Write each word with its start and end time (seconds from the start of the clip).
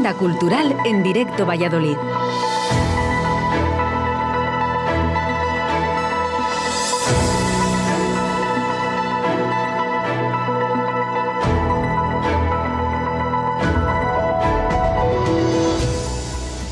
Agenda 0.00 0.18
Cultural 0.18 0.76
en 0.86 1.02
Directo 1.02 1.44
Valladolid. 1.44 1.96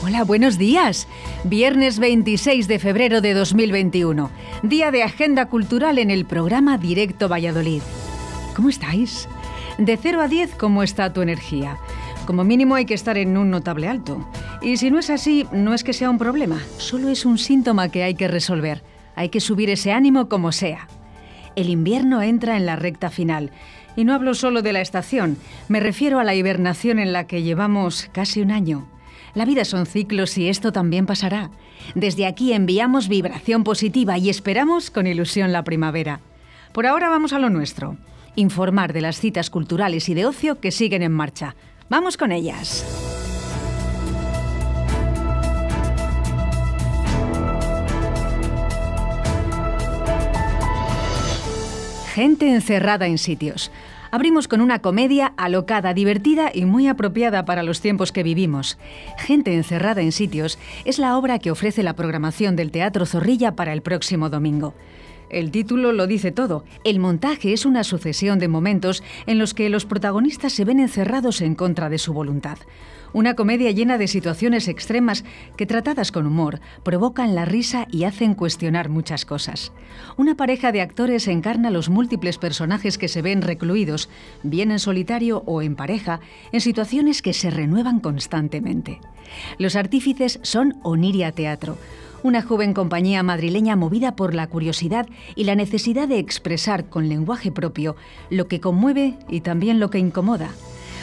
Hola, 0.03 0.25
buenos 0.25 0.57
días. 0.57 1.07
Viernes 1.45 1.99
26 1.99 2.67
de 2.67 2.79
febrero 2.79 3.21
de 3.21 3.35
2021, 3.35 4.31
día 4.63 4.91
de 4.91 5.03
Agenda 5.03 5.51
Cultural 5.51 5.99
en 5.99 6.11
el 6.11 6.25
programa 6.25 6.79
Directo 6.79 7.29
Valladolid. 7.29 7.83
¿Cómo 8.57 8.71
estáis? 8.71 9.29
De 9.77 9.99
0 9.99 10.23
a 10.23 10.29
10, 10.29 10.55
¿cómo 10.55 10.83
está 10.83 11.13
tu 11.13 11.21
energía? 11.21 11.77
Como 12.29 12.45
mínimo 12.45 12.75
hay 12.75 12.85
que 12.85 12.93
estar 12.93 13.17
en 13.17 13.39
un 13.39 13.51
notable 13.51 13.89
alto. 13.89 14.29
Y 14.61 14.77
si 14.77 14.91
no 14.91 14.99
es 14.99 15.09
así, 15.09 15.47
no 15.51 15.73
es 15.73 15.83
que 15.83 15.95
sea 15.95 16.11
un 16.11 16.19
problema, 16.19 16.61
solo 16.77 17.09
es 17.09 17.25
un 17.25 17.39
síntoma 17.39 17.89
que 17.89 18.03
hay 18.03 18.17
que 18.17 18.29
resolver. 18.29 18.83
Hay 19.17 19.31
que 19.31 19.41
subir 19.41 19.71
ese 19.71 19.93
ánimo 19.93 20.29
como 20.29 20.53
sea. 20.53 20.89
El 21.57 21.71
invierno 21.71 22.21
entra 22.21 22.59
en 22.59 22.67
la 22.67 22.77
recta 22.77 23.09
final. 23.09 23.51
Y 23.97 24.05
no 24.05 24.13
hablo 24.13 24.35
solo 24.35 24.61
de 24.61 24.75
la 24.75 24.83
estación, 24.83 25.39
me 25.69 25.81
refiero 25.81 26.19
a 26.19 26.25
la 26.25 26.35
hibernación 26.35 26.99
en 26.99 27.15
la 27.15 27.27
que 27.27 27.43
llevamos 27.43 28.11
casi 28.13 28.43
un 28.43 28.51
año. 28.51 28.87
La 29.33 29.47
vida 29.47 29.65
son 29.65 29.87
ciclos 29.87 30.37
y 30.37 30.51
esto 30.51 30.71
también 30.71 31.07
pasará. 31.07 31.51
Desde 31.95 32.27
aquí 32.27 32.53
enviamos 32.53 33.09
vibración 33.09 33.65
positiva 33.65 34.19
y 34.19 34.29
esperamos 34.29 34.91
con 34.91 35.07
ilusión 35.07 35.51
la 35.51 35.65
primavera. 35.65 36.21
Por 36.75 36.87
ahora 36.87 37.09
vamos 37.09 37.33
a 37.33 37.39
lo 37.39 37.49
nuestro 37.49 37.97
informar 38.37 38.93
de 38.93 39.01
las 39.01 39.19
citas 39.19 39.51
culturales 39.51 40.09
y 40.09 40.15
de 40.15 40.27
ocio 40.27 40.61
que 40.61 40.71
siguen 40.71 41.03
en 41.03 41.13
marcha. 41.13 41.57
Vamos 41.91 42.19
con 42.19 42.33
ellas. 42.33 42.85
Gente 52.13 52.53
encerrada 52.53 53.07
en 53.07 53.17
sitios. 53.17 53.71
Abrimos 54.11 54.49
con 54.49 54.61
una 54.61 54.81
comedia 54.81 55.33
alocada, 55.37 55.95
divertida 55.95 56.51
y 56.53 56.65
muy 56.65 56.89
apropiada 56.89 57.45
para 57.45 57.63
los 57.63 57.81
tiempos 57.81 58.13
que 58.13 58.23
vivimos. 58.23 58.77
Gente 59.19 59.55
encerrada 59.55 60.03
en 60.03 60.13
sitios 60.13 60.59
es 60.85 60.99
la 60.99 61.17
obra 61.17 61.39
que 61.39 61.51
ofrece 61.51 61.83
la 61.83 61.95
programación 61.95 62.57
del 62.57 62.71
Teatro 62.71 63.07
Zorrilla 63.07 63.53
para 63.53 63.73
el 63.73 63.83
próximo 63.83 64.31
domingo. 64.31 64.75
El 65.31 65.51
título 65.51 65.93
lo 65.93 66.07
dice 66.07 66.33
todo. 66.33 66.65
El 66.85 66.99
montaje 67.01 67.53
es 67.53 67.67
una 67.67 67.85
sucesión 67.85 68.39
de 68.39 68.49
momentos 68.49 69.03
en 69.27 69.39
los 69.39 69.55
que 69.55 69.69
los 69.69 69.85
protagonistas 69.85 70.53
se 70.53 70.65
ven 70.65 70.81
encerrados 70.81 71.41
en 71.41 71.55
contra 71.55 71.89
de 71.89 71.99
su 71.99 72.13
voluntad. 72.13 72.59
Una 73.13 73.35
comedia 73.35 73.71
llena 73.71 73.97
de 73.97 74.07
situaciones 74.07 74.69
extremas 74.69 75.25
que 75.57 75.67
tratadas 75.67 76.13
con 76.13 76.27
humor 76.27 76.61
provocan 76.83 77.35
la 77.35 77.47
risa 77.47 77.87
y 77.91 78.05
hacen 78.05 78.35
cuestionar 78.35 78.91
muchas 78.91 79.25
cosas. 79.25 79.73
Una 80.17 80.37
pareja 80.37 80.73
de 80.73 80.83
actores 80.83 81.27
encarna 81.27 81.71
los 81.71 81.89
múltiples 81.89 82.37
personajes 82.37 82.99
que 82.99 83.09
se 83.09 83.23
ven 83.23 83.41
recluidos, 83.41 84.11
bien 84.43 84.71
en 84.71 84.79
solitario 84.79 85.43
o 85.47 85.63
en 85.63 85.75
pareja, 85.75 86.21
en 86.53 86.61
situaciones 86.61 87.23
que 87.23 87.33
se 87.33 87.51
renuevan 87.51 88.01
constantemente. 88.01 89.01
Los 89.59 89.77
artífices 89.77 90.39
son 90.43 90.79
Oniria 90.83 91.33
Teatro, 91.33 91.79
una 92.23 92.43
joven 92.43 92.75
compañía 92.75 93.23
madrileña 93.23 93.77
movida 93.77 94.17
por 94.17 94.35
la 94.35 94.47
curiosidad 94.47 95.09
y 95.35 95.45
la 95.45 95.55
necesidad 95.55 96.09
de 96.09 96.19
expresar 96.19 96.89
con 96.89 97.09
lenguaje 97.09 97.53
propio 97.53 97.97
lo 98.31 98.49
que 98.49 98.61
conmueve 98.61 99.15
y 99.29 99.41
también 99.41 99.81
lo 99.81 99.91
que 99.91 99.99
incomoda. 99.99 100.51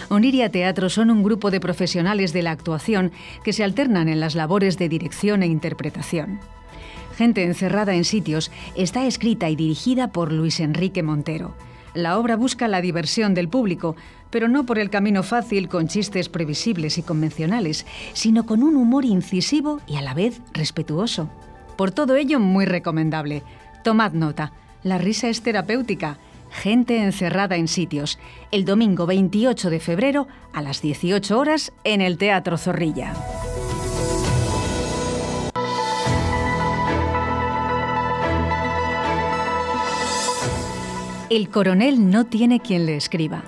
Oniria 0.09 0.52
Teatro 0.52 0.89
son 0.89 1.09
un 1.09 1.23
grupo 1.23 1.52
de 1.52 1.59
profesionales 1.59 2.31
de 2.31 2.44
la 2.44 2.52
actuación 2.52 3.11
que 3.44 3.53
se 3.53 3.63
alternan 3.63 4.07
en 4.07 4.19
las 4.19 4.35
labores 4.35 4.77
de 4.77 4.89
dirección 4.89 5.41
e 5.41 5.47
interpretación. 5.47 6.40
Gente 7.17 7.44
encerrada 7.44 7.95
en 7.95 8.03
sitios 8.03 8.51
está 8.75 9.06
escrita 9.06 9.50
y 9.50 9.56
dirigida 9.56 10.11
por 10.11 10.31
Luis 10.31 10.59
Enrique 10.59 11.01
Montero. 11.01 11.56
La 11.95 12.19
obra 12.19 12.35
busca 12.35 12.67
la 12.67 12.81
diversión 12.81 13.33
del 13.33 13.47
público, 13.47 13.95
pero 14.29 14.50
no 14.50 14.66
por 14.66 14.79
el 14.79 14.89
camino 14.89 15.23
fácil 15.23 15.69
con 15.69 15.88
chistes 15.88 16.28
previsibles 16.28 16.97
y 16.97 17.03
convencionales, 17.03 17.85
sino 18.11 18.45
con 18.45 18.63
un 18.63 18.75
humor 18.75 19.06
incisivo 19.06 19.79
y 19.88 19.95
a 19.95 20.01
la 20.01 20.13
vez 20.13 20.41
respetuoso. 20.51 21.29
Por 21.78 21.91
todo 21.91 22.17
ello, 22.17 22.39
muy 22.41 22.66
recomendable. 22.66 23.44
Tomad 23.84 24.11
nota, 24.11 24.51
la 24.84 24.97
risa 24.97 25.29
es 25.29 25.41
terapéutica. 25.41 26.17
Gente 26.51 27.01
encerrada 27.01 27.55
en 27.55 27.69
sitios. 27.69 28.19
El 28.51 28.66
domingo 28.66 29.05
28 29.05 29.69
de 29.69 29.79
febrero 29.79 30.28
a 30.53 30.61
las 30.61 30.81
18 30.81 31.39
horas 31.39 31.72
en 31.85 32.01
el 32.01 32.17
Teatro 32.17 32.57
Zorrilla. 32.57 33.13
El 41.31 41.50
coronel 41.50 42.12
no 42.12 42.28
tiene 42.28 42.59
quien 42.59 42.86
le 42.86 42.96
escriba. 42.96 43.44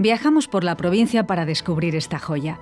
Viajamos 0.00 0.48
por 0.48 0.64
la 0.64 0.76
provincia 0.76 1.24
para 1.24 1.46
descubrir 1.46 1.94
esta 1.94 2.18
joya. 2.18 2.58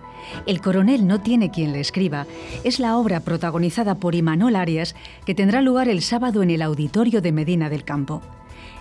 El 0.46 0.60
coronel 0.60 1.06
no 1.06 1.22
tiene 1.22 1.50
quien 1.50 1.72
le 1.72 1.80
escriba 1.80 2.26
es 2.62 2.78
la 2.78 2.98
obra 2.98 3.20
protagonizada 3.20 3.94
por 3.94 4.14
Imanol 4.14 4.56
Arias 4.56 4.94
que 5.24 5.34
tendrá 5.34 5.62
lugar 5.62 5.88
el 5.88 6.02
sábado 6.02 6.42
en 6.42 6.50
el 6.50 6.60
auditorio 6.60 7.22
de 7.22 7.32
Medina 7.32 7.70
del 7.70 7.84
Campo. 7.84 8.20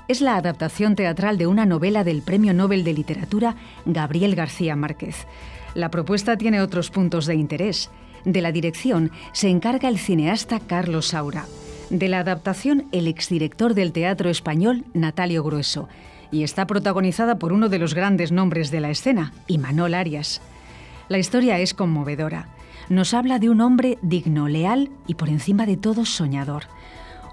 Es 0.09 0.19
la 0.19 0.35
adaptación 0.35 0.95
teatral 0.95 1.37
de 1.37 1.47
una 1.47 1.65
novela 1.65 2.03
del 2.03 2.23
Premio 2.23 2.53
Nobel 2.53 2.83
de 2.83 2.93
Literatura 2.93 3.55
Gabriel 3.85 4.35
García 4.35 4.75
Márquez. 4.75 5.27
La 5.75 5.89
propuesta 5.89 6.35
tiene 6.35 6.61
otros 6.61 6.89
puntos 6.89 7.25
de 7.25 7.35
interés. 7.35 7.89
De 8.25 8.41
la 8.41 8.51
dirección 8.51 9.11
se 9.31 9.47
encarga 9.47 9.87
el 9.87 9.97
cineasta 9.97 10.59
Carlos 10.59 11.07
Saura. 11.07 11.45
De 11.89 12.07
la 12.07 12.19
adaptación, 12.19 12.85
el 12.91 13.07
exdirector 13.07 13.73
del 13.73 13.91
Teatro 13.91 14.29
Español, 14.29 14.85
Natalio 14.93 15.43
Grueso, 15.43 15.89
y 16.31 16.43
está 16.43 16.67
protagonizada 16.67 17.39
por 17.39 17.51
uno 17.51 17.67
de 17.67 17.79
los 17.79 17.95
grandes 17.95 18.31
nombres 18.31 18.69
de 18.69 18.79
la 18.79 18.91
escena, 18.91 19.33
Imanol 19.47 19.95
Arias. 19.95 20.39
La 21.07 21.17
historia 21.17 21.57
es 21.57 21.73
conmovedora. 21.73 22.47
Nos 22.89 23.15
habla 23.15 23.39
de 23.39 23.49
un 23.49 23.61
hombre 23.61 23.97
digno, 24.03 24.47
leal 24.47 24.91
y 25.07 25.15
por 25.15 25.29
encima 25.29 25.65
de 25.65 25.77
todo 25.77 26.05
soñador. 26.05 26.65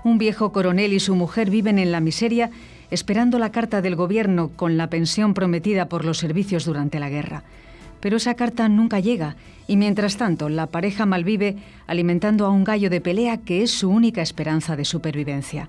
Un 0.04 0.16
viejo 0.16 0.52
coronel 0.52 0.94
y 0.94 1.00
su 1.00 1.14
mujer 1.14 1.50
viven 1.50 1.78
en 1.78 1.92
la 1.92 2.00
miseria 2.00 2.50
esperando 2.90 3.38
la 3.38 3.52
carta 3.52 3.82
del 3.82 3.94
gobierno 3.94 4.50
con 4.56 4.78
la 4.78 4.88
pensión 4.88 5.34
prometida 5.34 5.90
por 5.90 6.06
los 6.06 6.16
servicios 6.16 6.64
durante 6.64 6.98
la 6.98 7.10
guerra. 7.10 7.42
Pero 8.00 8.16
esa 8.16 8.34
carta 8.34 8.68
nunca 8.68 9.00
llega 9.00 9.36
y 9.66 9.76
mientras 9.76 10.16
tanto 10.16 10.48
la 10.48 10.66
pareja 10.66 11.06
malvive 11.06 11.56
alimentando 11.86 12.46
a 12.46 12.50
un 12.50 12.64
gallo 12.64 12.90
de 12.90 13.00
pelea 13.00 13.38
que 13.38 13.62
es 13.62 13.70
su 13.70 13.90
única 13.90 14.22
esperanza 14.22 14.76
de 14.76 14.84
supervivencia. 14.84 15.68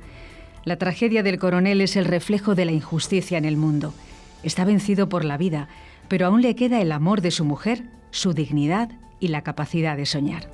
La 0.65 0.77
tragedia 0.77 1.23
del 1.23 1.39
coronel 1.39 1.81
es 1.81 1.95
el 1.95 2.05
reflejo 2.05 2.53
de 2.53 2.65
la 2.65 2.73
injusticia 2.73 3.37
en 3.37 3.45
el 3.45 3.57
mundo. 3.57 3.93
Está 4.43 4.65
vencido 4.65 5.07
por 5.09 5.23
la 5.23 5.37
vida, 5.37 5.69
pero 6.09 6.27
aún 6.27 6.41
le 6.41 6.55
queda 6.55 6.81
el 6.81 6.91
amor 6.91 7.21
de 7.21 7.31
su 7.31 7.45
mujer, 7.45 7.83
su 8.11 8.33
dignidad 8.33 8.89
y 9.19 9.29
la 9.29 9.41
capacidad 9.41 9.97
de 9.97 10.05
soñar. 10.05 10.49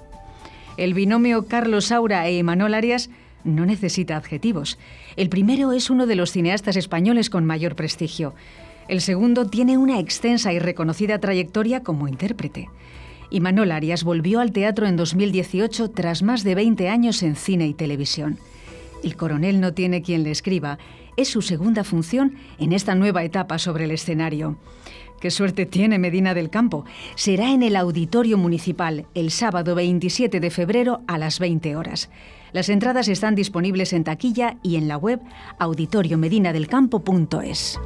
El 0.77 0.93
binomio 0.93 1.47
Carlos 1.47 1.85
Saura 1.85 2.27
e 2.27 2.37
Imanol 2.37 2.73
Arias 2.73 3.09
no 3.43 3.65
necesita 3.65 4.15
adjetivos. 4.15 4.77
El 5.15 5.29
primero 5.29 5.71
es 5.73 5.89
uno 5.89 6.05
de 6.05 6.15
los 6.15 6.31
cineastas 6.31 6.75
españoles 6.75 7.29
con 7.29 7.45
mayor 7.45 7.75
prestigio. 7.75 8.33
El 8.87 9.01
segundo 9.01 9.45
tiene 9.45 9.77
una 9.77 9.99
extensa 9.99 10.53
y 10.53 10.59
reconocida 10.59 11.19
trayectoria 11.19 11.83
como 11.83 12.07
intérprete. 12.07 12.69
Imanol 13.29 13.71
Arias 13.71 14.03
volvió 14.03 14.41
al 14.41 14.51
teatro 14.51 14.85
en 14.85 14.95
2018 14.95 15.91
tras 15.91 16.21
más 16.21 16.43
de 16.43 16.55
20 16.55 16.89
años 16.89 17.23
en 17.23 17.35
cine 17.35 17.67
y 17.67 17.73
televisión. 17.73 18.37
El 19.03 19.15
coronel 19.15 19.59
no 19.59 19.73
tiene 19.73 20.01
quien 20.01 20.23
le 20.23 20.31
escriba. 20.31 20.79
Es 21.17 21.29
su 21.29 21.41
segunda 21.41 21.83
función 21.83 22.35
en 22.59 22.73
esta 22.73 22.95
nueva 22.95 23.23
etapa 23.23 23.59
sobre 23.59 23.85
el 23.85 23.91
escenario. 23.91 24.57
Qué 25.19 25.31
suerte 25.31 25.65
tiene 25.65 25.99
Medina 25.99 26.33
del 26.33 26.49
Campo. 26.49 26.83
Será 27.15 27.51
en 27.51 27.63
el 27.63 27.77
Auditorio 27.77 28.37
Municipal 28.37 29.05
el 29.13 29.31
sábado 29.31 29.75
27 29.75 30.39
de 30.39 30.51
febrero 30.51 31.01
a 31.07 31.17
las 31.17 31.39
20 31.39 31.75
horas. 31.75 32.09
Las 32.51 32.69
entradas 32.69 33.07
están 33.07 33.33
disponibles 33.33 33.93
en 33.93 34.03
taquilla 34.03 34.57
y 34.61 34.75
en 34.75 34.87
la 34.87 34.97
web 34.97 35.19
auditoriomedinadelcampo.es. 35.59 37.79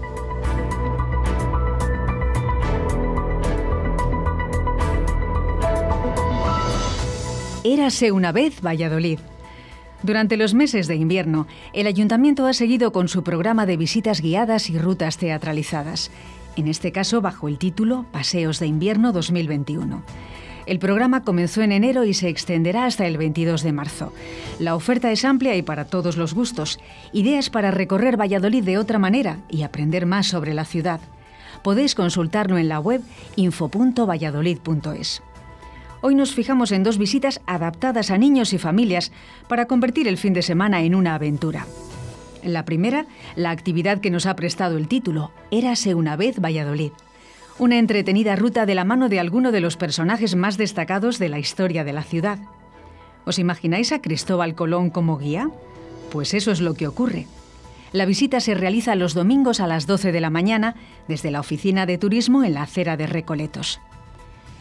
Érase 7.69 8.13
una 8.13 8.31
vez 8.31 8.61
Valladolid. 8.65 9.19
Durante 10.01 10.37
los 10.37 10.53
meses 10.53 10.87
de 10.87 10.95
invierno, 10.95 11.47
el 11.73 11.87
ayuntamiento 11.87 12.45
ha 12.45 12.53
seguido 12.53 12.93
con 12.93 13.09
su 13.09 13.23
programa 13.23 13.65
de 13.65 13.75
visitas 13.75 14.21
guiadas 14.21 14.69
y 14.69 14.79
rutas 14.79 15.17
teatralizadas, 15.17 16.09
en 16.55 16.69
este 16.69 16.93
caso 16.93 17.19
bajo 17.19 17.49
el 17.49 17.57
título 17.57 18.05
Paseos 18.13 18.61
de 18.61 18.67
Invierno 18.67 19.11
2021. 19.11 20.01
El 20.65 20.79
programa 20.79 21.23
comenzó 21.25 21.61
en 21.61 21.73
enero 21.73 22.05
y 22.05 22.13
se 22.13 22.29
extenderá 22.29 22.85
hasta 22.85 23.05
el 23.05 23.17
22 23.17 23.63
de 23.63 23.73
marzo. 23.73 24.13
La 24.59 24.73
oferta 24.73 25.11
es 25.11 25.25
amplia 25.25 25.53
y 25.57 25.61
para 25.61 25.89
todos 25.89 26.15
los 26.15 26.33
gustos. 26.33 26.79
Ideas 27.11 27.49
para 27.49 27.71
recorrer 27.71 28.17
Valladolid 28.17 28.63
de 28.63 28.77
otra 28.77 28.97
manera 28.97 29.39
y 29.49 29.63
aprender 29.63 30.05
más 30.05 30.27
sobre 30.27 30.53
la 30.53 30.63
ciudad. 30.63 31.01
Podéis 31.63 31.95
consultarlo 31.95 32.57
en 32.57 32.69
la 32.69 32.79
web 32.79 33.01
info.valladolid.es. 33.35 35.21
Hoy 36.01 36.13
nos 36.13 36.33
fijamos 36.33 36.71
en 36.71 36.83
dos 36.83 36.97
visitas 36.97 37.41
adaptadas 37.47 38.11
a 38.11 38.17
niños 38.17 38.53
y 38.53 38.59
familias 38.59 39.11
para 39.47 39.65
convertir 39.65 40.07
el 40.07 40.17
fin 40.17 40.33
de 40.33 40.43
semana 40.43 40.83
en 40.83 40.93
una 40.93 41.15
aventura. 41.15 41.65
La 42.43 42.65
primera, 42.65 43.07
la 43.35 43.49
actividad 43.49 43.99
que 43.99 44.11
nos 44.11 44.27
ha 44.27 44.35
prestado 44.35 44.77
el 44.77 44.87
título, 44.87 45.31
Érase 45.49 45.95
una 45.95 46.15
vez 46.15 46.39
Valladolid. 46.39 46.91
Una 47.57 47.79
entretenida 47.79 48.35
ruta 48.35 48.67
de 48.67 48.75
la 48.75 48.83
mano 48.83 49.09
de 49.09 49.19
alguno 49.19 49.51
de 49.51 49.59
los 49.59 49.75
personajes 49.75 50.35
más 50.35 50.57
destacados 50.57 51.17
de 51.17 51.29
la 51.29 51.39
historia 51.39 51.83
de 51.83 51.93
la 51.93 52.03
ciudad. 52.03 52.37
¿Os 53.25 53.39
imagináis 53.39 53.91
a 53.91 53.99
Cristóbal 53.99 54.53
Colón 54.53 54.91
como 54.91 55.17
guía? 55.17 55.49
Pues 56.11 56.35
eso 56.35 56.51
es 56.51 56.61
lo 56.61 56.75
que 56.75 56.87
ocurre. 56.87 57.25
La 57.91 58.05
visita 58.05 58.39
se 58.39 58.53
realiza 58.53 58.95
los 58.95 59.15
domingos 59.15 59.59
a 59.59 59.67
las 59.67 59.87
12 59.87 60.11
de 60.11 60.21
la 60.21 60.29
mañana 60.29 60.75
desde 61.07 61.31
la 61.31 61.39
oficina 61.39 61.87
de 61.87 61.97
turismo 61.97 62.43
en 62.43 62.53
la 62.53 62.61
acera 62.61 62.97
de 62.97 63.07
Recoletos. 63.07 63.81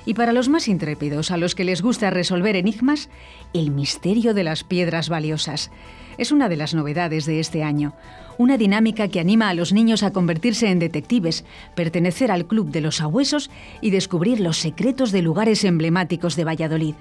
Y 0.06 0.14
para 0.14 0.32
los 0.32 0.48
más 0.48 0.68
intrépidos, 0.68 1.32
a 1.32 1.36
los 1.36 1.56
que 1.56 1.64
les 1.64 1.82
gusta 1.82 2.10
resolver 2.10 2.54
enigmas, 2.54 3.10
el 3.52 3.72
misterio 3.72 4.34
de 4.34 4.44
las 4.44 4.62
piedras 4.62 5.08
valiosas 5.08 5.72
es 6.16 6.32
una 6.32 6.48
de 6.48 6.56
las 6.56 6.74
novedades 6.74 7.26
de 7.26 7.40
este 7.40 7.62
año. 7.62 7.92
Una 8.38 8.56
dinámica 8.56 9.08
que 9.08 9.20
anima 9.20 9.48
a 9.48 9.54
los 9.54 9.72
niños 9.72 10.02
a 10.02 10.12
convertirse 10.12 10.70
en 10.70 10.78
detectives, 10.78 11.44
pertenecer 11.74 12.30
al 12.30 12.46
Club 12.46 12.70
de 12.70 12.80
los 12.80 13.00
Abuesos 13.00 13.50
y 13.80 13.90
descubrir 13.90 14.40
los 14.40 14.58
secretos 14.58 15.12
de 15.12 15.22
lugares 15.22 15.64
emblemáticos 15.64 16.36
de 16.36 16.44
Valladolid. 16.44 16.94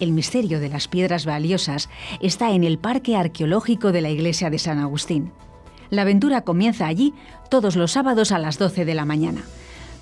El 0.00 0.12
misterio 0.12 0.58
de 0.58 0.68
las 0.68 0.88
piedras 0.88 1.26
valiosas 1.26 1.88
está 2.20 2.50
en 2.50 2.64
el 2.64 2.78
Parque 2.78 3.16
Arqueológico 3.16 3.92
de 3.92 4.00
la 4.00 4.10
Iglesia 4.10 4.50
de 4.50 4.58
San 4.58 4.80
Agustín. 4.80 5.30
La 5.90 6.02
aventura 6.02 6.40
comienza 6.42 6.86
allí 6.86 7.14
todos 7.50 7.76
los 7.76 7.92
sábados 7.92 8.32
a 8.32 8.38
las 8.38 8.58
12 8.58 8.84
de 8.84 8.94
la 8.94 9.04
mañana. 9.04 9.42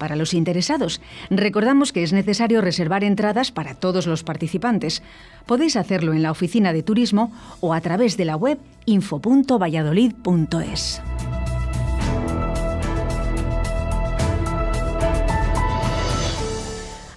Para 0.00 0.16
los 0.16 0.32
interesados, 0.32 1.02
recordamos 1.28 1.92
que 1.92 2.02
es 2.02 2.14
necesario 2.14 2.62
reservar 2.62 3.04
entradas 3.04 3.52
para 3.52 3.74
todos 3.74 4.06
los 4.06 4.24
participantes. 4.24 5.02
Podéis 5.44 5.76
hacerlo 5.76 6.14
en 6.14 6.22
la 6.22 6.30
oficina 6.30 6.72
de 6.72 6.82
turismo 6.82 7.30
o 7.60 7.74
a 7.74 7.82
través 7.82 8.16
de 8.16 8.24
la 8.24 8.34
web 8.34 8.58
info.valladolid.es. 8.86 11.02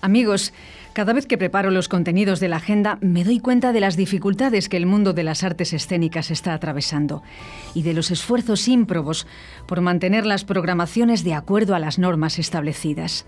Amigos, 0.01 0.51
cada 0.93 1.13
vez 1.13 1.25
que 1.25 1.39
preparo 1.39 1.71
los 1.71 1.89
contenidos 1.89 2.39
de 2.39 2.47
la 2.47 2.57
agenda 2.57 2.99
me 3.01 3.23
doy 3.23 3.39
cuenta 3.39 3.73
de 3.73 3.79
las 3.79 3.97
dificultades 3.97 4.69
que 4.69 4.77
el 4.77 4.85
mundo 4.85 5.13
de 5.13 5.23
las 5.23 5.43
artes 5.43 5.73
escénicas 5.73 6.29
está 6.29 6.53
atravesando 6.53 7.23
y 7.73 7.81
de 7.81 7.93
los 7.93 8.11
esfuerzos 8.11 8.67
ímprobos 8.67 9.25
por 9.65 9.81
mantener 9.81 10.25
las 10.27 10.45
programaciones 10.45 11.23
de 11.23 11.33
acuerdo 11.33 11.73
a 11.73 11.79
las 11.79 11.97
normas 11.97 12.37
establecidas. 12.37 13.25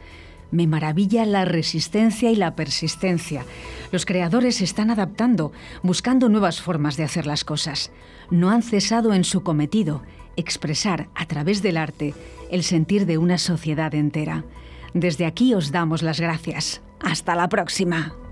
Me 0.52 0.68
maravilla 0.68 1.26
la 1.26 1.44
resistencia 1.44 2.30
y 2.30 2.36
la 2.36 2.56
persistencia. 2.56 3.44
Los 3.92 4.06
creadores 4.06 4.62
están 4.62 4.92
adaptando, 4.92 5.52
buscando 5.82 6.30
nuevas 6.30 6.62
formas 6.62 6.98
de 6.98 7.04
hacer 7.04 7.26
las 7.26 7.44
cosas. 7.44 7.92
No 8.30 8.52
han 8.52 8.62
cesado 8.62 9.12
en 9.14 9.24
su 9.24 9.42
cometido, 9.42 10.04
expresar 10.36 11.08
a 11.16 11.26
través 11.26 11.64
del 11.64 11.78
arte 11.78 12.14
el 12.52 12.64
sentir 12.64 13.08
de 13.08 13.18
una 13.18 13.40
sociedad 13.40 13.96
entera. 13.96 14.44
Desde 14.94 15.26
aquí 15.26 15.56
os 15.56 15.72
damos 15.72 16.04
las 16.04 16.20
gracias. 16.20 16.82
Hasta 17.06 17.36
la 17.36 17.48
próxima. 17.48 18.25